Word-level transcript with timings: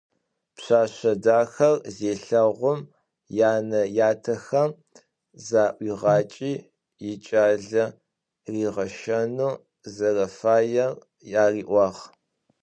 Пшъэшъэ 0.55 1.13
дахэр 1.23 1.75
зелъэгъум 1.95 2.79
янэ 3.51 3.81
ятэхэм 4.09 4.71
заӏуигъакӏи 5.47 6.53
икӏалэ 7.11 7.85
ригъэщэнэу 8.51 9.53
зэрэфаер 9.95 10.91
ариӏуагъ. 11.43 12.01